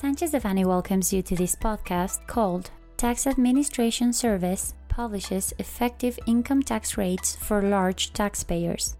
[0.00, 6.96] Sanchez Devanny welcomes you to this podcast called Tax Administration Service publishes effective income tax
[6.96, 8.96] rates for large taxpayers.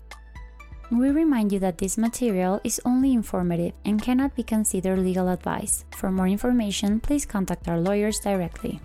[0.93, 5.87] We remind you that this material is only informative and cannot be considered legal advice.
[5.97, 8.79] For more information, please contact our lawyers directly.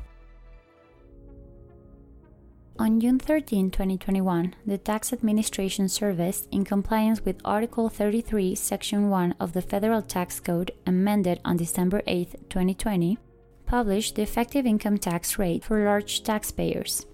[2.78, 9.36] On June 13, 2021, the Tax Administration Service, in compliance with Article 33, Section 1
[9.40, 13.18] of the Federal Tax Code, amended on December 8, 2020,
[13.66, 17.06] published the effective income tax rate for large taxpayers.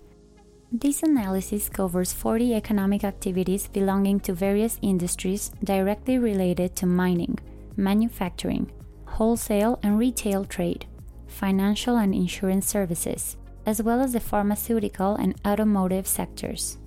[0.72, 7.38] This analysis covers 40 economic activities belonging to various industries directly related to mining,
[7.78, 8.72] manufacturing,
[9.06, 10.88] wholesale and retail trade,
[11.28, 16.78] financial and insurance services, as well as the pharmaceutical and automotive sectors.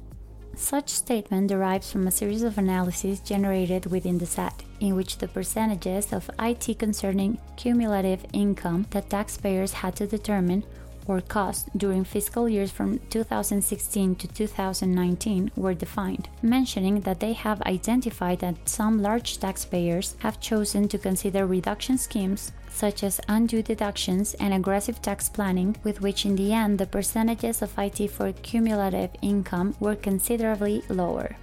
[0.56, 5.26] Such statement derives from a series of analyses generated within the SAT, in which the
[5.26, 10.64] percentages of IT concerning cumulative income that taxpayers had to determine
[11.06, 17.60] or cost during fiscal years from 2016 to 2019 were defined, mentioning that they have
[17.62, 24.34] identified that some large taxpayers have chosen to consider reduction schemes such as undue deductions
[24.34, 29.10] and aggressive tax planning, with which in the end the percentages of IT for cumulative
[29.22, 31.36] income were considerably lower.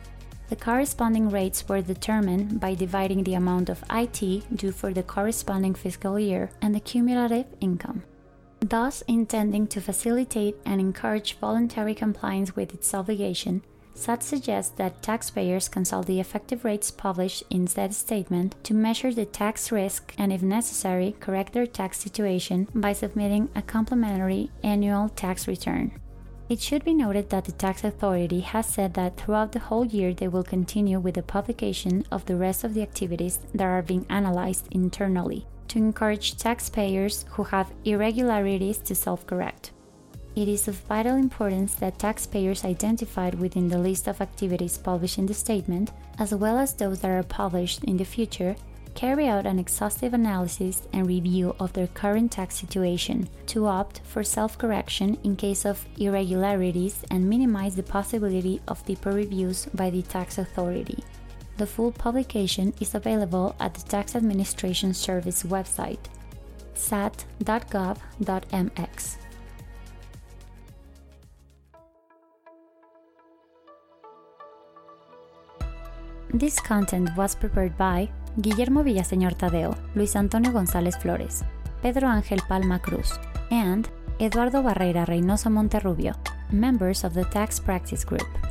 [0.49, 4.19] The corresponding rates were determined by dividing the amount of IT
[4.53, 8.03] due for the corresponding fiscal year and the cumulative income
[8.61, 15.67] thus intending to facilitate and encourage voluntary compliance with its obligation, SAT suggests that taxpayers
[15.67, 20.41] consult the effective rates published in said statement to measure the tax risk and, if
[20.41, 25.91] necessary, correct their tax situation by submitting a complementary annual tax return.
[26.49, 30.13] It should be noted that the tax authority has said that throughout the whole year
[30.13, 34.05] they will continue with the publication of the rest of the activities that are being
[34.09, 39.71] analyzed internally, to encourage taxpayers who have irregularities to self correct.
[40.35, 45.25] It is of vital importance that taxpayers identified within the list of activities published in
[45.25, 48.55] the statement, as well as those that are published in the future,
[48.95, 54.23] carry out an exhaustive analysis and review of their current tax situation to opt for
[54.23, 60.01] self correction in case of irregularities and minimize the possibility of deeper reviews by the
[60.01, 61.01] tax authority.
[61.61, 65.99] The full publication is available at the Tax Administration Service website,
[66.73, 67.97] sat.gov.mx.
[76.33, 78.09] This content was prepared by
[78.41, 81.43] Guillermo Villaseñor Tadeo, Luis Antonio González Flores,
[81.83, 83.19] Pedro Ángel Palma Cruz,
[83.51, 83.87] and
[84.19, 86.15] Eduardo Barrera Reynoso Monterrubio,
[86.51, 88.50] members of the Tax Practice Group.